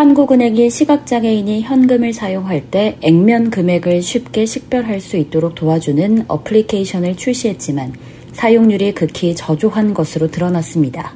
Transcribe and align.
한국은행이 0.00 0.70
시각장애인이 0.70 1.60
현금을 1.60 2.14
사용할 2.14 2.70
때 2.70 2.96
액면 3.02 3.50
금액을 3.50 4.00
쉽게 4.00 4.46
식별할 4.46 4.98
수 4.98 5.18
있도록 5.18 5.54
도와주는 5.54 6.24
어플리케이션을 6.26 7.18
출시했지만 7.18 7.92
사용률이 8.32 8.94
극히 8.94 9.34
저조한 9.34 9.92
것으로 9.92 10.30
드러났습니다. 10.30 11.12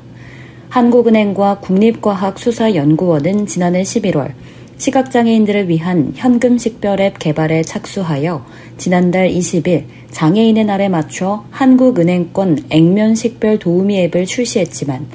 한국은행과 0.68 1.60
국립과학수사연구원은 1.60 3.46
지난해 3.46 3.80
11월 3.84 4.34
시각장애인들을 4.76 5.70
위한 5.70 6.12
현금 6.14 6.59
식별 6.59 7.01
앱 7.01 7.18
개발에 7.18 7.62
착수하여 7.62 8.45
지난달 8.76 9.30
20일 9.30 9.84
장애인의 10.10 10.66
날에 10.66 10.90
맞춰 10.90 11.46
한국은행권 11.48 12.66
액면 12.68 13.14
식별 13.14 13.59
도우미 13.59 13.98
앱을 14.02 14.26
출시했지만 14.26 15.06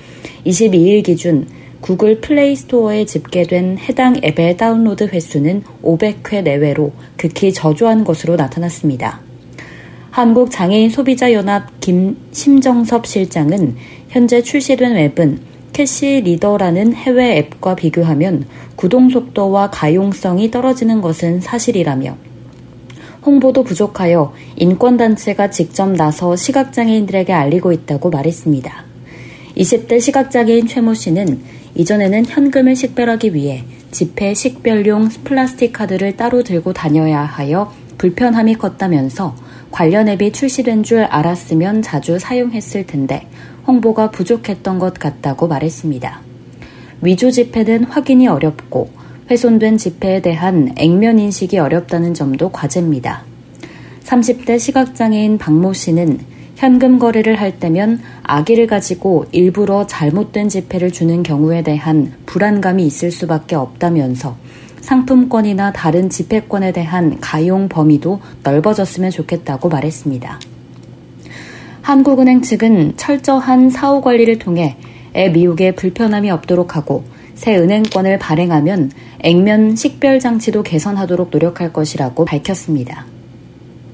22일 0.47 1.03
기준 1.03 1.58
구글 1.81 2.19
플레이 2.19 2.55
스토어에 2.55 3.05
집계된 3.05 3.77
해당 3.77 4.15
앱의 4.23 4.57
다운로드 4.57 5.05
횟수는 5.05 5.63
500회 5.81 6.43
내외로 6.43 6.91
극히 7.15 7.53
저조한 7.53 8.03
것으로 8.03 8.35
나타났습니다. 8.35 9.21
한국장애인소비자연합 10.11 11.79
김심정섭 11.79 13.07
실장은 13.07 13.75
현재 14.09 14.41
출시된 14.41 14.97
앱은 14.97 15.39
Cash 15.71 16.21
Reader라는 16.25 16.93
해외 16.93 17.37
앱과 17.37 17.75
비교하면 17.75 18.45
구동 18.75 19.09
속도와 19.09 19.69
가용성이 19.69 20.51
떨어지는 20.51 20.99
것은 20.99 21.39
사실이라며 21.39 22.17
홍보도 23.25 23.63
부족하여 23.63 24.33
인권단체가 24.57 25.49
직접 25.49 25.89
나서 25.91 26.35
시각장애인들에게 26.35 27.31
알리고 27.31 27.71
있다고 27.71 28.09
말했습니다. 28.09 28.85
20대 29.55 29.99
시각장애인 29.99 30.67
최모 30.67 30.93
씨는 30.93 31.39
이전에는 31.75 32.25
현금을 32.25 32.75
식별하기 32.75 33.33
위해 33.33 33.63
지폐 33.91 34.33
식별용 34.33 35.09
플라스틱 35.23 35.73
카드를 35.73 36.17
따로 36.17 36.43
들고 36.43 36.73
다녀야 36.73 37.21
하여 37.21 37.73
불편함이 37.97 38.55
컸다면서 38.55 39.35
관련 39.71 40.07
앱이 40.07 40.31
출시된 40.31 40.83
줄 40.83 41.03
알았으면 41.03 41.81
자주 41.81 42.17
사용했을 42.19 42.85
텐데 42.87 43.27
홍보가 43.67 44.11
부족했던 44.11 44.79
것 44.79 44.93
같다고 44.95 45.47
말했습니다. 45.47 46.21
위조 47.01 47.31
지폐는 47.31 47.85
확인이 47.85 48.27
어렵고 48.27 48.89
훼손된 49.29 49.77
지폐에 49.77 50.21
대한 50.21 50.73
액면 50.75 51.19
인식이 51.19 51.59
어렵다는 51.59 52.13
점도 52.13 52.49
과제입니다. 52.49 53.23
30대 54.03 54.57
시각장애인 54.57 55.37
박모 55.37 55.73
씨는 55.73 56.19
현금 56.59 56.99
거래를 56.99 57.39
할 57.39 57.57
때면 57.57 58.01
아기를 58.21 58.67
가지고 58.67 59.25
일부러 59.31 59.87
잘못된 59.87 60.49
지폐를 60.49 60.91
주는 60.91 61.23
경우에 61.23 61.63
대한 61.63 62.11
불안감이 62.25 62.85
있을 62.85 63.11
수밖에 63.11 63.55
없다면서 63.55 64.35
상품권이나 64.81 65.71
다른 65.71 66.09
지폐권에 66.09 66.73
대한 66.73 67.17
가용 67.21 67.69
범위도 67.69 68.19
넓어졌으면 68.43 69.09
좋겠다고 69.09 69.69
말했습니다. 69.69 70.41
한국은행 71.81 72.41
측은 72.41 72.97
철저한 72.97 73.69
사후 73.69 74.01
관리를 74.01 74.37
통해 74.37 74.75
앱 75.15 75.37
이용에 75.37 75.75
불편함이 75.75 76.29
없도록 76.29 76.75
하고 76.75 77.05
새 77.35 77.55
은행권을 77.55 78.19
발행하면 78.19 78.91
액면 79.21 79.77
식별 79.77 80.19
장치도 80.19 80.63
개선하도록 80.63 81.29
노력할 81.31 81.71
것이라고 81.71 82.25
밝혔습니다. 82.25 83.05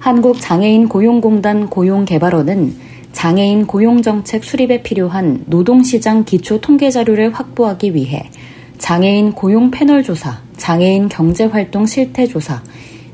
한국장애인 0.05 0.88
고용공단 0.88 1.67
고용개발원은 1.67 2.75
장애인 3.11 3.66
고용정책 3.66 4.43
수립에 4.43 4.83
필요한 4.83 5.43
노동시장 5.47 6.25
기초 6.25 6.61
통계 6.61 6.91
자료를 6.91 7.33
확보하기 7.33 7.95
위해 7.95 8.29
장애인 8.77 9.31
고용 9.31 9.71
패널 9.71 10.03
조사, 10.03 10.43
장애인 10.57 11.09
경제활동 11.09 11.88
실태 11.88 12.27
조사 12.27 12.61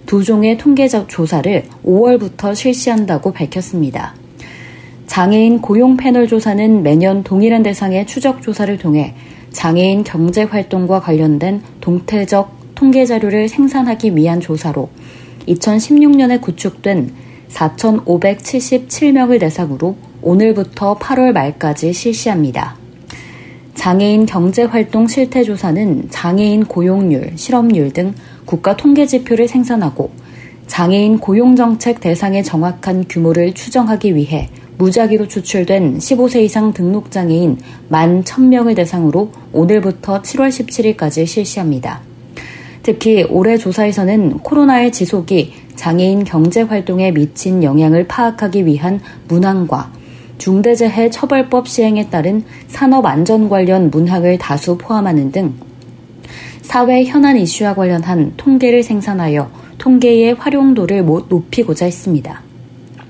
두 0.06 0.26
종의 0.26 0.58
통계 0.58 0.90
조사를 0.90 1.64
5월부터 1.86 2.54
실시한다고 2.54 3.32
밝혔습니다. 3.32 4.14
장애인 5.08 5.62
고용 5.62 5.96
패널 5.96 6.28
조사는 6.28 6.84
매년 6.84 7.24
동일한 7.24 7.64
대상의 7.64 8.06
추적 8.06 8.42
조사를 8.42 8.78
통해 8.80 9.16
장애인 9.52 10.04
경제 10.04 10.44
활동과 10.44 11.00
관련된 11.00 11.62
동태적 11.80 12.76
통계 12.76 13.06
자료를 13.06 13.48
생산하기 13.48 14.18
위한 14.18 14.42
조사로 14.42 14.90
2016년에 15.48 16.42
구축된 16.42 17.14
4,577명을 17.50 19.40
대상으로 19.40 19.96
오늘부터 20.22 20.98
8월 20.98 21.32
말까지 21.34 21.94
실시합니다. 21.94 22.78
장애인 23.74 24.26
경제활동 24.26 25.08
실태조사는 25.08 26.10
장애인 26.10 26.66
고용률, 26.66 27.34
실업률 27.36 27.92
등 27.92 28.14
국가 28.46 28.78
통계 28.78 29.06
지표를 29.06 29.48
생산하고 29.48 30.12
장애인 30.68 31.18
고용정책 31.20 32.00
대상의 32.00 32.44
정확한 32.44 33.06
규모를 33.10 33.54
추정하기 33.54 34.16
위해 34.16 34.50
무작위로 34.78 35.28
추출된 35.28 35.98
15세 35.98 36.44
이상 36.44 36.74
등록장애인 36.74 37.58
1만 37.90 38.24
1000명을 38.24 38.76
대상으로 38.76 39.32
오늘부터 39.52 40.22
7월 40.22 40.50
17일까지 40.50 41.28
실시합니다. 41.28 42.11
특히 42.84 43.24
올해 43.24 43.58
조사에서는 43.58 44.40
코로나의 44.40 44.92
지속이 44.92 45.54
장애인 45.76 46.24
경제 46.24 46.62
활동에 46.62 47.12
미친 47.12 47.64
영향을 47.64 48.08
파악하기 48.08 48.66
위한 48.66 49.00
문항과 49.28 49.92
중대재해 50.38 51.10
처벌법 51.12 51.68
시행에 51.68 52.10
따른 52.10 52.44
산업 52.68 53.06
안전 53.06 53.48
관련 53.50 53.92
문항을 53.92 54.40
다수 54.40 54.78
포함하는 54.78 55.32
등 55.32 55.54
사회 56.62 57.04
현안 57.04 57.38
이슈와 57.38 57.76
관련한 57.76 58.34
통계를 58.38 58.82
생산하여 58.82 59.52
통계의 59.78 60.36
활용도를 60.36 61.06
높이고자 61.06 61.86
했습니다. 61.86 62.42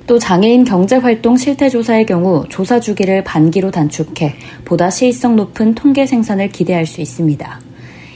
또 0.08 0.20
장애인 0.20 0.66
경제활동 0.66 1.38
실태조사의 1.38 2.06
경우 2.06 2.44
조사 2.50 2.80
주기를 2.80 3.24
반기로 3.24 3.72
단축해 3.72 4.36
보다 4.66 4.90
시의성 4.90 5.38
높은 5.38 5.74
통계 5.74 6.06
생산을 6.06 6.50
기대할 6.50 6.86
수 6.86 7.00
있습니다. 7.00 7.71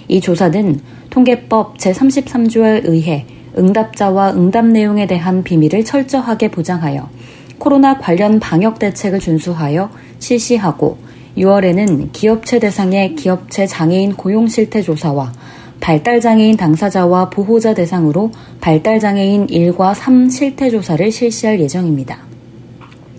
이 0.08 0.22
조사는 0.22 0.80
통계법 1.10 1.78
제33조에 1.78 2.88
의해 2.88 3.26
응답자와 3.58 4.34
응답 4.34 4.66
내용에 4.66 5.08
대한 5.08 5.44
비밀을 5.44 5.86
철저하게 5.86 6.52
보장하여 6.52 7.10
코로나 7.58 7.98
관련 7.98 8.40
방역 8.40 8.80
대책을 8.80 9.20
준수하여 9.20 9.90
실시하고 10.20 10.98
6월에는 11.38 12.10
기업체 12.12 12.60
대상의 12.60 13.16
기업체 13.16 13.66
장애인 13.66 14.16
고용 14.16 14.48
실태 14.48 14.82
조사와 14.82 15.34
발달장애인 15.80 16.58
당사자와 16.58 17.30
보호자 17.30 17.74
대상으로 17.74 18.32
발달장애인 18.62 19.48
1과 19.48 19.94
3 19.94 20.30
실태 20.30 20.70
조사를 20.70 21.12
실시할 21.12 21.60
예정입니다. 21.60 22.20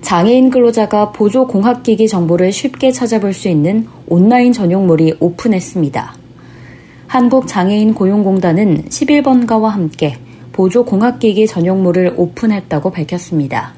장애인 0.01 0.51
근로자가 0.51 1.13
보조 1.13 1.47
공학기기 1.47 2.09
정보를 2.09 2.53
쉽게 2.53 2.93
찾아볼 2.93 3.33
수 3.35 3.49
있는 3.49 3.87
온라인 4.07 4.53
전용몰이 4.53 5.17
오픈했습니다. 5.21 6.26
한국장애인 7.16 7.94
고용공단은 7.94 8.91
11번가와 8.91 9.69
함께 9.71 10.19
보조공학기기 10.53 11.47
전용몰을 11.47 12.13
오픈했다고 12.15 12.91
밝혔습니다. 12.91 13.72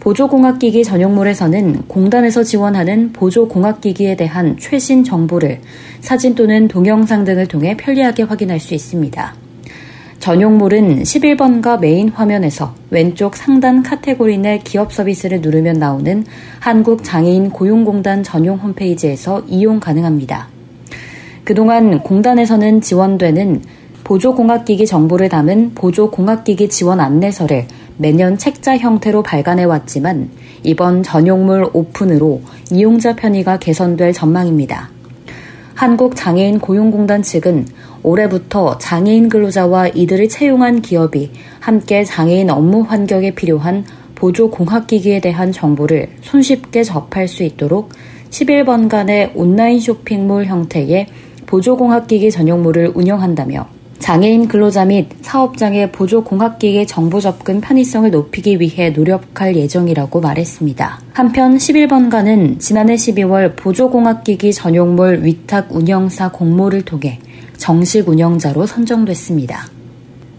보조공학기기 0.00 0.82
전용몰에서는 0.82 1.82
공단에서 1.86 2.42
지원하는 2.42 3.12
보조공학기기에 3.12 4.16
대한 4.16 4.56
최신 4.58 5.04
정보를 5.04 5.60
사진 6.00 6.34
또는 6.34 6.66
동영상 6.66 7.22
등을 7.24 7.46
통해 7.46 7.76
편리하게 7.76 8.24
확인할 8.24 8.58
수 8.58 8.74
있습니다. 8.74 9.34
전용몰은 10.18 11.04
11번가 11.04 11.78
메인 11.78 12.08
화면에서 12.08 12.74
왼쪽 12.90 13.36
상단 13.36 13.84
카테고리 13.84 14.38
내 14.38 14.58
기업 14.58 14.92
서비스를 14.92 15.40
누르면 15.40 15.78
나오는 15.78 16.24
한국장애인 16.58 17.50
고용공단 17.50 18.24
전용 18.24 18.58
홈페이지에서 18.58 19.44
이용 19.46 19.78
가능합니다. 19.78 20.55
그동안 21.46 22.00
공단에서는 22.00 22.80
지원되는 22.80 23.62
보조공학기기 24.02 24.84
정보를 24.84 25.28
담은 25.28 25.74
보조공학기기 25.76 26.68
지원 26.68 26.98
안내서를 26.98 27.68
매년 27.98 28.36
책자 28.36 28.76
형태로 28.76 29.22
발간해 29.22 29.62
왔지만 29.62 30.28
이번 30.64 31.04
전용물 31.04 31.70
오픈으로 31.72 32.42
이용자 32.72 33.14
편의가 33.14 33.60
개선될 33.60 34.12
전망입니다. 34.12 34.90
한국장애인 35.76 36.58
고용공단 36.58 37.22
측은 37.22 37.66
올해부터 38.02 38.78
장애인 38.78 39.28
근로자와 39.28 39.86
이들을 39.88 40.28
채용한 40.28 40.82
기업이 40.82 41.30
함께 41.60 42.02
장애인 42.02 42.50
업무 42.50 42.80
환경에 42.80 43.36
필요한 43.36 43.84
보조 44.16 44.50
공학기기에 44.50 45.20
대한 45.20 45.52
정보를 45.52 46.08
손쉽게 46.22 46.82
접할 46.82 47.28
수 47.28 47.44
있도록 47.44 47.90
11번간의 48.30 49.30
온라인 49.36 49.78
쇼핑몰 49.78 50.46
형태의 50.46 51.06
보조공학기기 51.46 52.30
전용몰을 52.30 52.92
운영한다며 52.94 53.66
장애인 53.98 54.46
근로자 54.46 54.84
및 54.84 55.08
사업장의 55.22 55.90
보조공학기기 55.90 56.86
정보 56.86 57.18
접근 57.18 57.60
편의성을 57.60 58.10
높이기 58.10 58.60
위해 58.60 58.90
노력할 58.90 59.56
예정이라고 59.56 60.20
말했습니다. 60.20 61.00
한편 61.12 61.56
11번가는 61.56 62.60
지난해 62.60 62.94
12월 62.94 63.56
보조공학기기 63.56 64.52
전용몰 64.52 65.24
위탁 65.24 65.74
운영사 65.74 66.30
공모를 66.30 66.82
통해 66.82 67.18
정식 67.56 68.08
운영자로 68.08 68.66
선정됐습니다. 68.66 69.66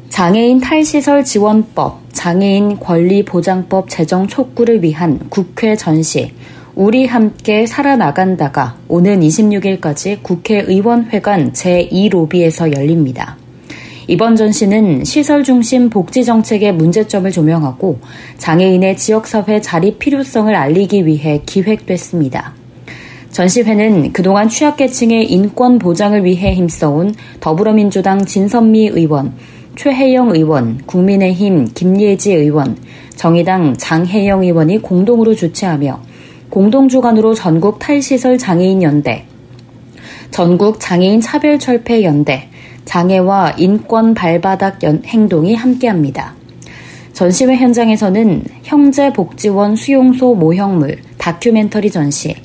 장애인 0.09 0.61
탈시설 0.61 1.25
지원법, 1.25 2.13
장애인 2.13 2.79
권리 2.79 3.25
보장법 3.25 3.89
제정 3.89 4.27
촉구를 4.27 4.81
위한 4.81 5.19
국회 5.29 5.75
전시 5.75 6.31
우리 6.79 7.07
함께 7.07 7.65
살아나간다가 7.65 8.77
오는 8.87 9.21
26일까지 9.21 10.21
국회의원회관 10.21 11.51
제2로비에서 11.53 12.71
열립니다. 12.77 13.35
이번 14.05 14.35
전시는 14.35 15.03
시설 15.03 15.43
중심 15.43 15.89
복지 15.89 16.23
정책의 16.23 16.75
문제점을 16.75 17.31
조명하고 17.31 17.97
장애인의 18.37 18.95
지역사회 18.95 19.59
자립 19.59 19.97
필요성을 19.97 20.53
알리기 20.53 21.07
위해 21.07 21.41
기획됐습니다. 21.47 22.53
전시회는 23.31 24.13
그동안 24.13 24.47
취약계층의 24.47 25.31
인권 25.31 25.79
보장을 25.79 26.23
위해 26.25 26.53
힘써온 26.53 27.15
더불어민주당 27.39 28.23
진선미 28.23 28.89
의원, 28.89 29.33
최혜영 29.75 30.35
의원, 30.35 30.77
국민의힘 30.85 31.69
김예지 31.73 32.33
의원, 32.33 32.77
정의당 33.15 33.75
장혜영 33.77 34.43
의원이 34.43 34.83
공동으로 34.83 35.33
주최하며 35.33 36.16
공동주관으로 36.49 37.33
전국 37.33 37.79
탈시설 37.79 38.37
장애인 38.37 38.81
연대, 38.83 39.25
전국 40.31 40.79
장애인 40.79 41.21
차별철폐 41.21 42.03
연대, 42.03 42.49
장애와 42.85 43.55
인권 43.57 44.13
발바닥 44.13 44.79
행동이 44.83 45.55
함께합니다. 45.55 46.35
전시회 47.13 47.55
현장에서는 47.55 48.43
형제복지원 48.63 49.75
수용소 49.75 50.35
모형물, 50.35 50.97
다큐멘터리 51.17 51.89
전시, 51.89 52.35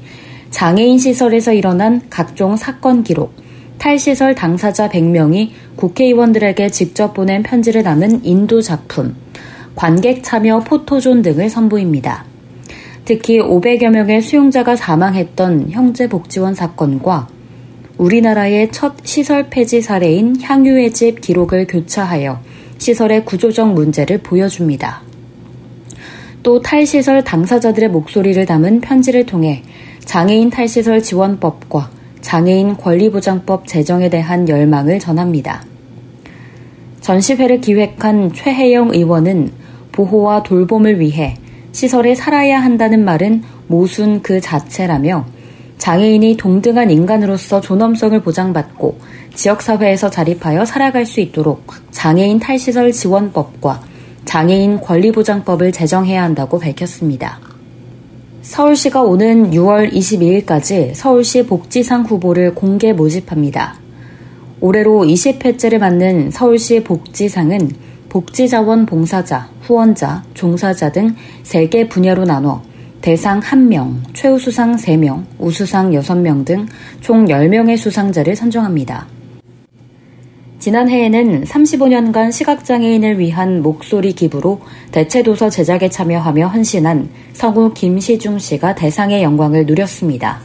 장애인 0.50 0.98
시설에서 0.98 1.52
일어난 1.52 2.00
각종 2.10 2.56
사건 2.56 3.04
기록, 3.04 3.34
탈시설 3.78 4.34
당사자 4.34 4.88
100명이 4.88 5.50
국회의원들에게 5.76 6.70
직접 6.70 7.14
보낸 7.14 7.42
편지를 7.42 7.82
담은 7.82 8.24
인도 8.24 8.60
작품, 8.60 9.14
관객 9.74 10.22
참여 10.22 10.60
포토존 10.60 11.22
등을 11.22 11.50
선보입니다. 11.50 12.31
특히 13.04 13.38
500여 13.38 13.90
명의 13.90 14.22
수용자가 14.22 14.76
사망했던 14.76 15.70
형제복지원 15.70 16.54
사건과 16.54 17.28
우리나라의 17.98 18.70
첫 18.70 18.94
시설 19.04 19.48
폐지 19.50 19.80
사례인 19.80 20.40
향유의 20.40 20.92
집 20.92 21.20
기록을 21.20 21.66
교차하여 21.66 22.40
시설의 22.78 23.24
구조적 23.24 23.72
문제를 23.72 24.18
보여줍니다. 24.18 25.02
또 26.42 26.60
탈시설 26.60 27.22
당사자들의 27.22 27.90
목소리를 27.90 28.44
담은 28.46 28.80
편지를 28.80 29.26
통해 29.26 29.62
장애인 30.04 30.50
탈시설 30.50 31.02
지원법과 31.02 31.90
장애인 32.20 32.76
권리보장법 32.76 33.66
제정에 33.66 34.08
대한 34.08 34.48
열망을 34.48 34.98
전합니다. 34.98 35.64
전시회를 37.00 37.60
기획한 37.60 38.32
최혜영 38.32 38.94
의원은 38.94 39.52
보호와 39.92 40.42
돌봄을 40.42 41.00
위해 41.00 41.36
시설에 41.72 42.14
살아야 42.14 42.62
한다는 42.62 43.04
말은 43.04 43.42
모순 43.66 44.22
그 44.22 44.40
자체라며 44.40 45.26
장애인이 45.78 46.36
동등한 46.36 46.90
인간으로서 46.90 47.60
존엄성을 47.60 48.20
보장받고 48.22 48.98
지역사회에서 49.34 50.10
자립하여 50.10 50.64
살아갈 50.64 51.06
수 51.06 51.20
있도록 51.20 51.64
장애인 51.90 52.38
탈시설 52.38 52.92
지원법과 52.92 53.82
장애인 54.24 54.80
권리보장법을 54.80 55.72
제정해야 55.72 56.22
한다고 56.22 56.58
밝혔습니다. 56.58 57.40
서울시가 58.42 59.02
오는 59.02 59.50
6월 59.50 59.92
22일까지 59.92 60.94
서울시 60.94 61.46
복지상 61.46 62.04
후보를 62.04 62.54
공개 62.54 62.92
모집합니다. 62.92 63.76
올해로 64.60 65.04
20회째를 65.04 65.78
맞는 65.78 66.30
서울시 66.30 66.84
복지상은 66.84 67.70
복지자원 68.12 68.84
봉사자, 68.84 69.48
후원자, 69.62 70.22
종사자 70.34 70.92
등 70.92 71.16
3개 71.44 71.88
분야로 71.88 72.26
나눠 72.26 72.60
대상 73.00 73.40
1명, 73.40 74.00
최우수상 74.12 74.76
3명, 74.76 75.24
우수상 75.38 75.92
6명 75.92 76.44
등 76.44 76.66
총 77.00 77.24
10명의 77.24 77.78
수상자를 77.78 78.36
선정합니다. 78.36 79.06
지난해에는 80.58 81.44
35년간 81.44 82.32
시각장애인을 82.32 83.18
위한 83.18 83.62
목소리 83.62 84.12
기부로 84.12 84.60
대체도서 84.90 85.48
제작에 85.48 85.88
참여하며 85.88 86.48
헌신한 86.48 87.08
성우 87.32 87.72
김시중 87.72 88.38
씨가 88.38 88.74
대상의 88.74 89.22
영광을 89.22 89.64
누렸습니다. 89.64 90.40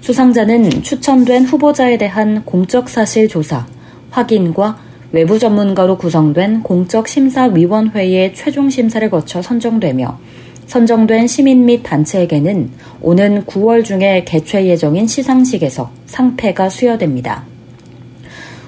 수상자는 0.00 0.82
추천된 0.82 1.44
후보자에 1.44 1.98
대한 1.98 2.46
공적 2.46 2.88
사실 2.88 3.28
조사, 3.28 3.66
확인과 4.10 4.87
외부 5.10 5.38
전문가로 5.38 5.96
구성된 5.96 6.62
공적심사위원회의 6.62 8.34
최종 8.34 8.68
심사를 8.68 9.08
거쳐 9.10 9.40
선정되며 9.40 10.18
선정된 10.66 11.26
시민 11.26 11.64
및 11.64 11.82
단체에게는 11.82 12.70
오는 13.00 13.44
9월 13.46 13.84
중에 13.84 14.24
개최 14.26 14.66
예정인 14.66 15.06
시상식에서 15.06 15.90
상패가 16.04 16.68
수여됩니다. 16.68 17.44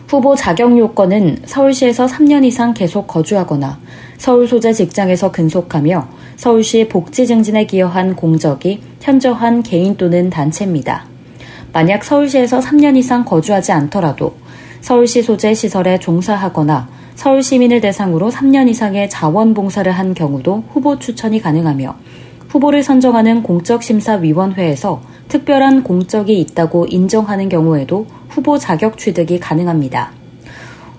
후보 0.08 0.34
자격 0.34 0.76
요건은 0.78 1.36
서울시에서 1.44 2.06
3년 2.06 2.44
이상 2.44 2.72
계속 2.72 3.06
거주하거나 3.06 3.78
서울 4.16 4.48
소재 4.48 4.72
직장에서 4.72 5.30
근속하며 5.30 6.08
서울시 6.36 6.88
복지 6.88 7.26
증진에 7.26 7.66
기여한 7.66 8.16
공적이 8.16 8.80
현저한 9.02 9.62
개인 9.62 9.96
또는 9.96 10.30
단체입니다. 10.30 11.04
만약 11.72 12.02
서울시에서 12.02 12.60
3년 12.60 12.96
이상 12.96 13.24
거주하지 13.24 13.72
않더라도 13.72 14.34
서울시 14.80 15.22
소재 15.22 15.54
시설에 15.54 15.98
종사하거나 15.98 16.88
서울 17.14 17.42
시민을 17.42 17.80
대상으로 17.80 18.30
3년 18.30 18.68
이상의 18.68 19.10
자원봉사를 19.10 19.90
한 19.92 20.14
경우도 20.14 20.64
후보 20.72 20.98
추천이 20.98 21.40
가능하며 21.40 21.96
후보를 22.48 22.82
선정하는 22.82 23.42
공적심사위원회에서 23.42 25.02
특별한 25.28 25.84
공적이 25.84 26.40
있다고 26.40 26.86
인정하는 26.86 27.48
경우에도 27.48 28.06
후보 28.28 28.58
자격 28.58 28.98
취득이 28.98 29.38
가능합니다. 29.38 30.12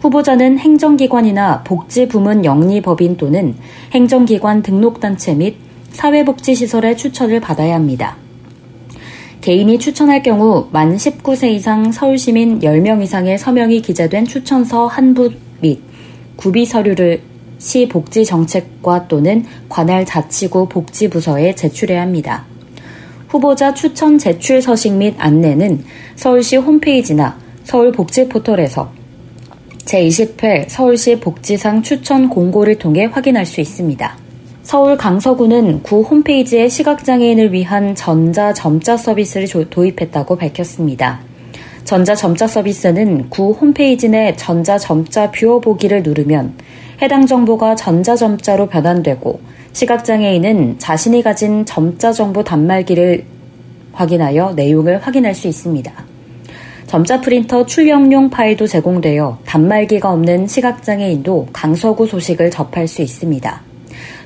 후보자는 0.02 0.58
행정기관이나 0.58 1.64
복지부문 1.64 2.46
영리법인 2.46 3.18
또는 3.18 3.56
행정기관 3.94 4.62
등록단체 4.62 5.36
및 5.36 5.58
사회복지시설의 5.92 6.98
추천을 6.98 7.40
받아야 7.40 7.76
합니다. 7.76 8.21
개인이 9.42 9.80
추천할 9.80 10.22
경우 10.22 10.68
만 10.72 10.96
19세 10.96 11.50
이상 11.52 11.92
서울시민 11.92 12.60
10명 12.60 13.02
이상의 13.02 13.40
서명이 13.40 13.82
기재된 13.82 14.26
추천서 14.26 14.86
한부 14.86 15.32
및 15.62 15.82
구비 16.36 16.64
서류를 16.64 17.24
시 17.58 17.88
복지정책과 17.88 19.08
또는 19.08 19.44
관할 19.68 20.06
자치구 20.06 20.70
복지부서에 20.70 21.56
제출해야 21.56 22.04
합니다. 22.04 22.46
후보자 23.30 23.74
추천 23.74 24.20
제출 24.20 24.62
서식 24.62 24.94
및 24.94 25.16
안내는 25.18 25.86
서울시 26.16 26.58
홈페이지나 26.58 27.40
서울복지포털에서 27.64 28.92
제20회 29.86 30.70
서울시 30.70 31.20
복지상 31.20 31.82
추천 31.82 32.30
공고를 32.30 32.78
통해 32.78 33.06
확인할 33.06 33.48
수 33.48 33.60
있습니다. 33.60 34.21
서울 34.64 34.96
강서구는 34.96 35.82
구 35.82 36.02
홈페이지에 36.02 36.70
시각장애인을 36.70 37.52
위한 37.52 37.96
전자 37.96 38.54
점자 38.54 38.96
서비스를 38.96 39.48
도입했다고 39.70 40.36
밝혔습니다. 40.38 41.20
전자 41.84 42.14
점자 42.14 42.48
서비스는 42.48 43.30
구 43.32 43.52
홈페이지 43.52 44.08
내 44.08 44.36
전자 44.36 44.78
점자 44.78 45.32
뷰어 45.32 45.60
보기를 45.60 46.04
누르면 46.04 46.54
해당 47.02 47.26
정보가 47.26 47.76
전자 47.76 48.16
점자로 48.16 48.68
변환되고 48.68 49.42
시각장애인은 49.74 50.78
자신이 50.78 51.24
가진 51.24 51.66
점자 51.66 52.12
정보 52.12 52.44
단말기를 52.44 53.26
확인하여 53.94 54.54
내용을 54.54 55.00
확인할 55.00 55.34
수 55.34 55.48
있습니다. 55.48 55.92
점자 56.86 57.20
프린터 57.20 57.66
출력용 57.66 58.30
파일도 58.30 58.68
제공되어 58.68 59.40
단말기가 59.46 60.12
없는 60.12 60.46
시각장애인도 60.46 61.48
강서구 61.52 62.06
소식을 62.06 62.52
접할 62.52 62.88
수 62.88 63.02
있습니다. 63.02 63.71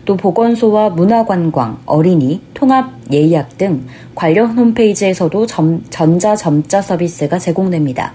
또 0.06 0.16
보건소와 0.16 0.90
문화관광, 0.90 1.80
어린이, 1.86 2.42
통합 2.54 2.94
예약 3.12 3.58
등 3.58 3.86
관련 4.14 4.58
홈페이지에서도 4.58 5.46
점, 5.48 5.84
전자 5.90 6.36
점자 6.36 6.82
서비스가 6.82 7.40
제공됩니다. 7.40 8.14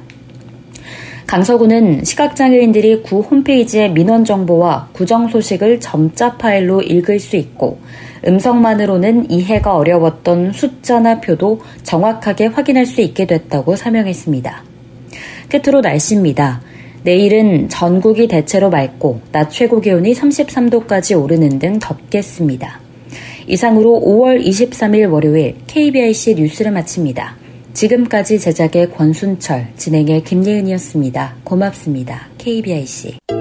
강서구는 1.27 2.03
시각장애인들이 2.05 3.03
구 3.03 3.21
홈페이지의 3.21 3.93
민원 3.93 4.25
정보와 4.25 4.89
구정 4.93 5.29
소식을 5.29 5.79
점자 5.79 6.37
파일로 6.37 6.83
읽을 6.83 7.21
수 7.21 7.37
있고 7.37 7.79
음성만으로는 8.27 9.31
이해가 9.31 9.77
어려웠던 9.77 10.53
숫자나 10.53 11.21
표도 11.21 11.61
정확하게 11.85 12.47
확인할 12.47 12.85
수 12.85 13.01
있게 13.01 13.27
됐다고 13.27 13.77
설명했습니다. 13.77 14.65
끝으로 15.49 15.81
날씨입니다. 15.81 16.63
내일은 17.03 17.69
전국이 17.69 18.29
대체로 18.29 18.71
맑고 18.71 19.21
낮 19.33 19.51
최고 19.51 19.81
기온이 19.81 20.13
33도까지 20.13 21.21
오르는 21.21 21.59
등 21.59 21.79
덥겠습니다. 21.79 22.81
이상으로 23.47 24.01
5월 24.05 24.45
23일 24.45 25.11
월요일 25.11 25.57
KBIC 25.67 26.35
뉴스를 26.35 26.73
마칩니다. 26.73 27.37
지금까지 27.73 28.39
제작의 28.39 28.91
권순철, 28.93 29.69
진행의 29.77 30.25
김예은이었습니다. 30.25 31.37
고맙습니다. 31.45 32.29
KBIC. 32.39 33.40